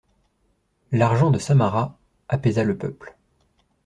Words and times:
L’argent 0.91 1.29
de 1.29 1.37
Samarra 1.37 1.95
apaisa 2.27 2.63
le 2.63 2.75
peuple. 2.75 3.15